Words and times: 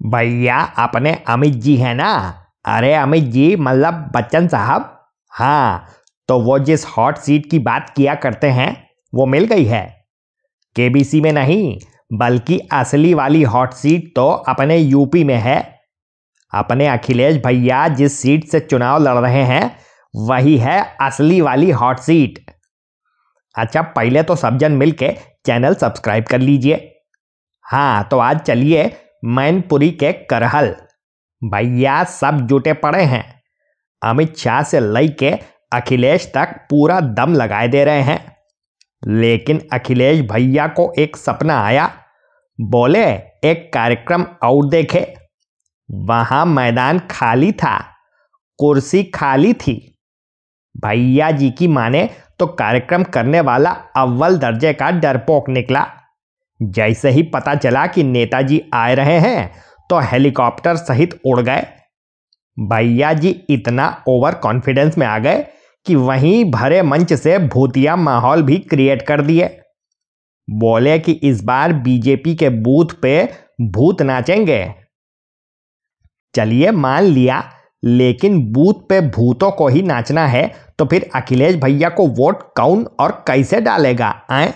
भैया 0.00 0.56
अपने 0.78 1.12
अमित 1.28 1.54
जी 1.54 1.76
हैं 1.76 1.94
ना? 1.94 2.12
अरे 2.66 2.92
अमित 2.94 3.24
जी 3.24 3.54
मतलब 3.56 4.10
बच्चन 4.14 4.48
साहब। 4.48 4.94
हाँ 5.32 5.86
तो 6.28 6.38
वो 6.40 6.58
जिस 6.58 6.86
हॉट 6.86 7.16
सीट 7.16 7.50
की 7.50 7.58
बात 7.58 7.92
किया 7.96 8.14
करते 8.14 8.46
हैं, 8.46 8.88
वो 9.12 9.26
मिल 9.26 9.44
गई 9.44 9.64
है। 9.64 9.86
केबीसी 10.76 11.20
में 11.20 11.32
नहीं, 11.32 11.78
बल्कि 12.12 12.58
असली 12.72 13.12
वाली 13.14 13.42
हॉट 13.44 13.72
सीट 13.72 14.12
तो 14.16 14.28
अपने 14.48 14.76
यूपी 14.78 15.24
में 15.24 15.36
है। 15.36 15.58
अपने 16.52 16.86
अखिलेश 16.88 17.36
भैया, 17.36 17.86
जिस 17.88 18.20
सीट 18.20 18.44
से 18.44 18.60
चुनाव 18.60 19.02
लड़ 19.02 19.18
रहे 19.18 19.42
हैं, 19.44 19.76
वही 20.14 20.56
है 20.58 20.80
असली 21.00 21.40
वाली 21.40 21.70
हॉट 21.70 21.98
सीट 21.98 22.38
अच्छा 23.54 23.82
पहले 23.82 24.22
तो 24.22 24.36
सब 24.36 24.56
जन 24.58 24.72
मिल 24.72 24.92
के 24.92 25.08
चैनल 25.46 25.74
सब्सक्राइब 25.74 26.24
कर 26.24 26.38
लीजिए। 26.38 26.74
हाँ 27.66 28.08
तो 28.10 28.18
आज 28.18 28.40
चलिए 28.40 28.84
मैनपुरी 29.24 29.90
के 29.90 30.12
करहल। 30.12 30.76
भैया 31.44 32.04
सब 32.04 32.46
जुटे 32.46 32.72
पड़े 32.72 33.02
हैं। 33.02 33.42
अमित 34.02 34.36
शाह 34.36 34.62
से 34.62 34.80
लई 34.80 35.08
के 35.08 35.30
अखिलेश 35.72 36.32
तक 36.34 36.48
पूरा 36.70 37.00
दम 37.00 37.34
लगाए 37.34 37.68
दे 37.68 37.84
रहे 37.84 38.02
हैं। 38.02 38.36
लेकिन 39.06 39.68
अखिलेश 39.72 40.20
भैया 40.20 40.66
को 40.66 40.92
एक 40.98 41.16
सपना 41.16 41.64
आया। 41.64 41.94
बोले, 42.60 43.06
एक 43.44 43.70
कार्यक्रम 43.74 44.22
और 44.22 44.68
देखे। 44.68 45.14
वहाँ 45.90 46.46
मैदान 46.46 46.98
खाली 46.98 47.52
था। 47.52 47.84
कुर्सी 48.58 49.04
खाली 49.04 49.52
थी। 49.52 49.98
भैया 50.76 51.30
जी 51.30 51.50
की 51.50 51.66
माने 51.66 52.10
तो 52.38 52.46
कार्यक्रम 52.46 53.04
करने 53.04 53.40
वाला 53.40 53.70
अव्वल 53.70 54.38
दर्जे 54.38 54.72
का 54.72 54.90
डरपोक 54.90 55.48
निकला। 55.48 55.86
जैसे 56.60 57.10
ही 57.10 57.22
पता 57.24 57.54
चला 57.54 57.86
कि 57.86 58.02
नेताजी 58.02 58.60
आए 58.74 58.94
रहे 58.94 59.18
हैं 59.20 59.50
तो 59.90 59.98
हेलीकॉप्टर 60.02 60.76
सहित 60.76 61.20
उड़ 61.26 61.40
गए। 61.40 61.66
भैया 62.56 63.12
जी 63.12 63.30
इतना 63.50 63.86
ओवर 64.08 64.34
कॉन्फिडेंस 64.34 64.98
में 64.98 65.06
आ 65.06 65.18
गए 65.18 65.44
कि 65.86 65.94
वहीं 65.94 66.44
भरे 66.50 66.82
मंच 66.82 67.12
से 67.12 67.38
भूतिया 67.38 67.96
माहौल 67.96 68.42
भी 68.42 68.56
क्रिएट 68.64 69.02
कर 69.02 69.20
दिए। 69.20 69.46
बोले 70.48 70.98
कि 70.98 71.12
इस 71.12 71.42
बार 71.44 71.72
बीजेपी 71.74 72.34
के 72.34 72.48
बूथ 72.50 72.94
पे 73.02 73.22
भूत 73.62 74.02
नाचेंगे। 74.02 74.66
चलिए 76.34 76.70
मान 76.70 77.04
लिया, 77.04 77.42
लेकिन 77.82 78.40
बूथ 78.52 78.88
पे 78.88 79.00
भूतों 79.08 79.50
को 79.50 79.68
ही 79.68 79.82
नाचना 79.82 80.26
है 80.26 80.46
तो 80.78 80.84
फिर 80.84 81.08
अखिलेश 81.14 81.56
भैया 81.56 81.88
को 81.88 82.06
वोट 82.08 82.42
कौन 82.56 82.84
और 83.00 83.12
कैसे 83.26 83.60
डालेगा, 83.60 84.08
आए? 84.30 84.52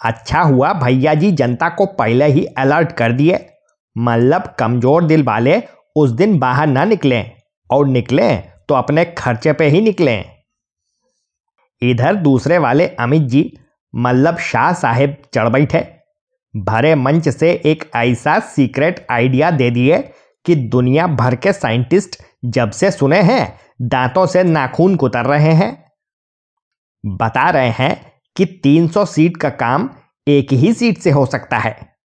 अच्छा 0.00 0.40
हुआ 0.40 0.72
भैया 0.74 1.14
जी 1.14 1.30
जनता 1.32 1.68
को 1.68 1.86
पहले 1.94 2.26
ही 2.26 2.44
अलर्ट 2.58 2.92
कर 2.92 3.12
दिए। 3.12 3.38
मतलब 3.96 4.54
कमज़ोर 4.58 5.04
दिल 5.04 5.22
वाले 5.22 5.62
उस 5.96 6.10
दिन 6.12 6.38
बाहर 6.38 6.66
ना 6.66 6.84
निकलें 6.84 7.30
और 7.70 7.86
निकलें 7.88 8.42
तो 8.68 8.74
अपने 8.74 9.04
खर्चे 9.18 9.52
पे 9.52 9.68
ही 9.68 9.80
निकलें। 9.80 10.24
इधर 11.82 12.14
दूसरे 12.16 12.58
वाले 12.58 12.86
अमित 13.00 13.22
जी 13.22 13.50
मल्लब 13.94 14.38
शाह 14.42 14.72
साहेब 14.74 15.16
चढ़ 15.34 15.48
बैठे। 15.48 15.86
भरे 16.54 16.94
मंच 16.94 17.28
से 17.28 17.50
एक 17.66 17.84
ऐसा 17.96 18.38
सीक्रेट 18.46 19.06
आइडिया 19.10 19.50
दे 19.52 19.70
दिए 19.70 19.98
कि 20.46 20.54
दुनिया 20.54 21.06
भर 21.06 21.34
के 21.36 21.52
साइंटिस्ट 21.52 22.16
जब 22.46 22.70
से 22.70 22.90
सुने 22.90 23.20
हैं, 23.22 23.58
दांतों 23.82 24.26
से 24.26 24.42
नाखून 24.44 24.96
कुतर 24.96 25.26
रहे 25.26 25.52
हैं। 25.54 25.70
बता 27.04 27.48
रहे 27.50 27.70
हैं 27.78 27.94
कि 28.36 28.44
300 28.44 29.04
सीट 29.04 29.36
का 29.36 29.48
काम 29.48 29.90
एक 30.28 30.52
ही 30.52 30.72
सीट 30.72 30.98
से 30.98 31.10
हो 31.10 31.26
सकता 31.26 31.58
है। 31.58 31.96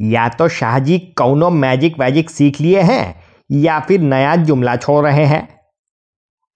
या 0.00 0.28
तो 0.28 0.48
शाहजी 0.48 0.98
कौनो 0.98 1.50
मैजिक 1.50 1.98
वैजिक 1.98 2.30
सीख 2.30 2.60
लिए 2.60 2.80
हैं, 2.80 3.22
या 3.50 3.80
फिर 3.80 4.00
नया 4.00 4.36
जुमला 4.36 4.76
छोड़ 4.76 5.06
रहे 5.06 5.24
हैं। 5.24 5.60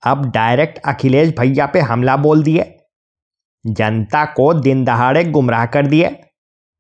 अब 0.07 0.31
डायरेक्ट 0.31 0.79
अखिलेश 0.79 1.35
भैया 1.39 1.67
पे 1.67 1.81
हमला 1.81 2.17
बोल 2.17 2.43
दिए। 2.43 2.79
जनता 3.67 4.25
को 4.25 4.55
दिन 4.55 4.85
दहाड़े 4.85 5.25
गुमराह 5.25 5.67
कर 5.67 5.87
दिए। 5.87 6.21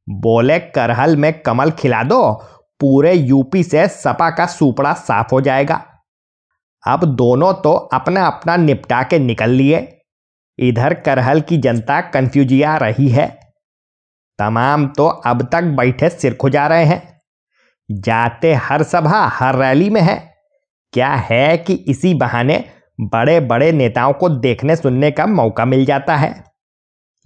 बोले, 0.08 0.58
करहल 0.58 1.16
में 1.16 1.42
कमल 1.42 1.70
खिला 1.70 2.02
दो, 2.02 2.32
पूरे 2.80 3.14
यूपी 3.14 3.62
से 3.62 3.88
सपा 3.88 4.30
का 4.30 4.46
सुपड़ा 4.46 4.92
साफ़ 4.92 5.28
हो 5.32 5.40
जाएगा। 5.40 5.84
अब 6.86 7.04
दोनों 7.04 7.52
तो 7.54 7.72
अपना 7.72 8.26
अपना 8.26 8.56
निपटा 8.56 9.02
के 9.02 9.18
निकल 9.18 9.50
लिए। 9.50 10.00
इधर 10.58 10.94
करहल 10.94 11.40
की 11.40 11.56
जनता 11.56 12.00
कंफ्यूजिया 12.00 12.76
रही 12.76 13.08
है। 13.08 13.40
तमाम 14.38 14.86
तो 14.86 15.06
अब 15.06 15.48
तक 15.52 15.62
बैठे 15.62 16.08
सिर 16.08 16.34
खुजा 16.34 16.66
रहे 16.66 16.84
हैं। 16.84 17.20
जाते 17.90 18.54
हर 18.54 18.82
सभा 18.82 19.26
हर 19.26 19.56
रैली 19.56 19.90
में 19.90 20.00
है। 20.00 20.34
क्या 20.92 21.14
है 21.14 21.58
कि 21.58 21.74
इसी 21.74 22.14
बहाने 22.14 22.64
बड़े 23.00 23.40
बड़े 23.40 23.72
नेताओं 23.72 24.12
को 24.12 24.28
देखने 24.28 24.76
सुनने 24.76 25.10
का 25.10 25.26
मौका 25.26 25.64
मिल 25.64 25.84
जाता 25.84 26.16
है। 26.16 26.44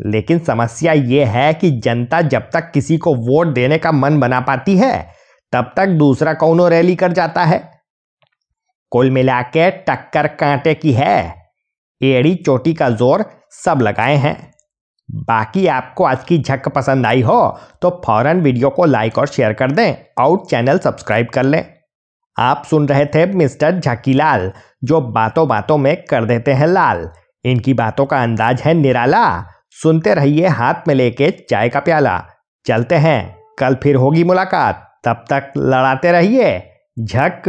लेकिन 0.06 0.38
समस्या 0.38 0.92
ये 0.92 1.24
है 1.24 1.54
कि 1.54 1.70
जनता 1.70 2.20
जब 2.20 2.50
तक 2.50 2.70
किसी 2.70 2.98
को 2.98 3.14
वोट 3.14 3.46
देने 3.46 3.78
का 3.78 3.92
मन 3.92 4.20
बना 4.20 4.40
पाती 4.40 4.78
है, 4.78 5.12
तब 5.52 5.72
तक 5.76 5.86
दूसरा 5.86 6.34
कौनो 6.34 6.68
रैली 6.68 6.96
कर 6.96 7.12
जाता 7.12 7.44
है। 7.44 7.80
कुल 8.90 9.10
मिला 9.10 9.42
के 9.42 9.70
टक्कर 9.70 10.26
कांटे 10.26 10.74
की 10.74 10.92
है। 10.92 11.37
एड़ी, 12.00 12.34
चोटी 12.36 12.74
का 12.74 12.88
ज़ोर 12.90 13.24
सब 13.54 13.80
लगाए 13.82 14.16
हैं। 14.16 14.36
बाकी 15.08 15.66
आपको 15.66 16.04
आज 16.04 16.24
की 16.24 16.38
झक 16.38 16.68
पसंद 16.68 17.06
आई 17.06 17.22
हो 17.22 17.40
तो 17.82 17.90
फ़ौरन 18.04 18.40
वीडियो 18.40 18.70
को 18.70 18.84
लाइक 18.84 19.18
और 19.18 19.26
शेयर 19.26 19.52
कर 19.52 19.70
दें 19.70 19.94
और 20.20 20.44
चैनल 20.50 20.78
सब्सक्राइब 20.78 21.28
कर 21.28 21.42
लें। 21.42 21.64
आप 22.36 22.62
सुन 22.66 22.88
रहे 22.88 23.06
थे 23.06 23.24
मिस्टर 23.28 23.78
झकीलाल, 23.78 24.52
जो 24.84 25.00
बातों 25.00 25.46
बातों 25.48 25.78
में 25.78 25.96
कर 26.04 26.24
देते 26.24 26.52
हैं 26.52 26.66
लाल। 26.66 27.08
इनकी 27.44 27.74
बातों 27.74 28.06
का 28.06 28.22
अंदाज 28.22 28.60
है 28.62 28.74
निराला। 28.74 29.24
सुनते 29.72 30.14
रहिए 30.14 30.46
हाथ 30.48 30.88
में 30.88 30.94
लेके 30.94 31.30
चाय 31.50 31.68
का 31.68 31.80
प्याला। 31.80 32.22
चलते 32.66 32.94
हैं, 32.96 33.36
कल 33.58 33.74
फिर 33.74 33.96
होगी 33.96 34.24
मुलाकात। 34.24 34.84
तब 35.04 35.24
तक 35.30 35.52
लड़ाते 35.56 36.12
रहिए। 36.12 36.58
झक। 36.96 37.42